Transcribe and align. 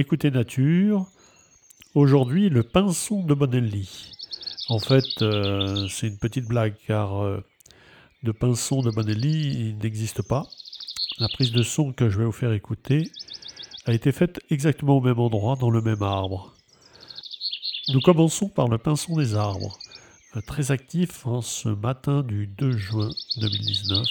Écoutez 0.00 0.30
Nature. 0.30 1.06
Aujourd'hui, 1.96 2.50
le 2.50 2.62
pinson 2.62 3.24
de 3.24 3.34
Bonelli. 3.34 4.12
En 4.68 4.78
fait, 4.78 5.22
euh, 5.22 5.88
c'est 5.88 6.06
une 6.06 6.18
petite 6.18 6.46
blague 6.46 6.76
car 6.86 7.24
euh, 7.24 7.44
de 8.22 8.30
pinson 8.30 8.80
de 8.80 8.92
Bonelli, 8.92 9.74
n'existe 9.82 10.22
pas. 10.22 10.46
La 11.18 11.26
prise 11.26 11.50
de 11.50 11.64
son 11.64 11.92
que 11.92 12.10
je 12.10 12.18
vais 12.18 12.26
vous 12.26 12.30
faire 12.30 12.52
écouter 12.52 13.10
a 13.86 13.92
été 13.92 14.12
faite 14.12 14.38
exactement 14.50 14.98
au 14.98 15.00
même 15.00 15.18
endroit, 15.18 15.56
dans 15.56 15.70
le 15.70 15.82
même 15.82 16.04
arbre. 16.04 16.54
Nous 17.88 18.00
commençons 18.00 18.48
par 18.48 18.68
le 18.68 18.78
pinson 18.78 19.16
des 19.16 19.34
arbres, 19.34 19.76
euh, 20.36 20.40
très 20.42 20.70
actif 20.70 21.26
en 21.26 21.42
ce 21.42 21.70
matin 21.70 22.22
du 22.22 22.46
2 22.46 22.70
juin 22.70 23.10
2019. 23.38 24.06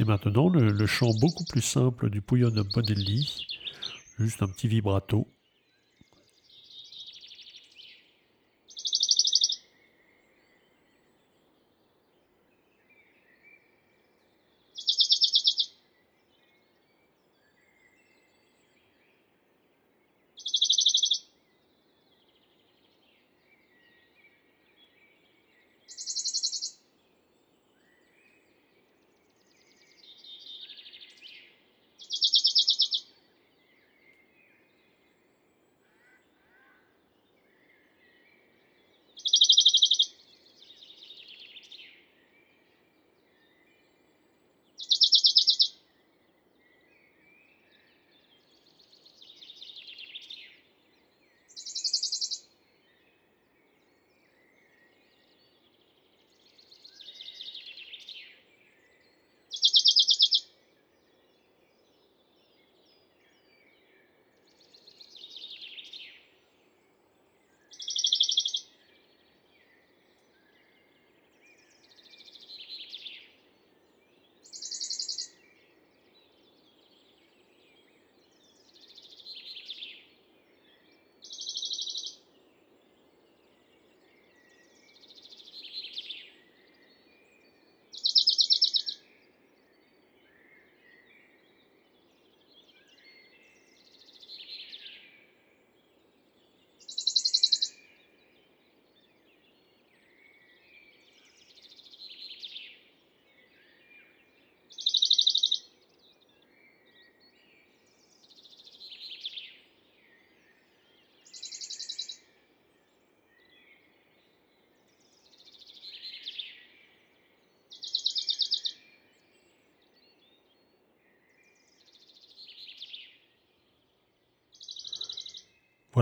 Et 0.00 0.04
maintenant, 0.04 0.48
le, 0.48 0.86
chant 0.86 1.12
beaucoup 1.20 1.44
plus 1.44 1.60
simple 1.60 2.08
du 2.08 2.22
Pouillon 2.22 2.48
de 2.48 2.62
Bonelli, 2.62 3.46
juste 4.18 4.42
un 4.42 4.48
petit 4.48 4.66
vibrato. 4.66 5.28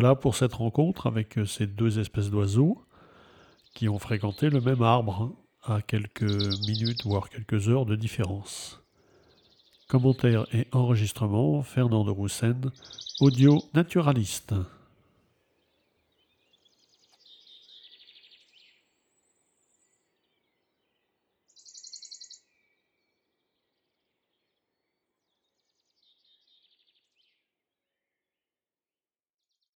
Voilà 0.00 0.14
pour 0.14 0.36
cette 0.36 0.54
rencontre 0.54 1.08
avec 1.08 1.38
euh, 1.38 1.44
ces 1.44 1.66
deux 1.66 1.98
espèces 1.98 2.30
d'oiseaux 2.30 2.84
qui 3.74 3.88
ont 3.88 3.98
fréquenté 3.98 4.48
le 4.48 4.60
même 4.60 4.80
arbre 4.80 5.34
hein, 5.66 5.74
à 5.74 5.82
quelques 5.82 6.22
minutes 6.68 7.04
voire 7.04 7.28
quelques 7.28 7.68
heures 7.68 7.84
de 7.84 7.96
différence. 7.96 8.80
Commentaire 9.88 10.46
et 10.52 10.68
enregistrement 10.70 11.64
Fernand 11.64 12.04
de 12.04 12.12
Roussen, 12.12 12.70
audio 13.18 13.60
naturaliste. 13.74 14.54